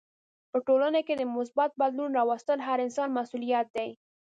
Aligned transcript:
په 0.51 0.57
ټولنه 0.67 0.99
کې 1.07 1.13
د 1.17 1.23
مثبت 1.35 1.71
بدلون 1.81 2.11
راوستل 2.19 2.59
هر 2.67 2.77
انسان 2.85 3.09
مسولیت 3.19 3.67
دی. 3.77 3.89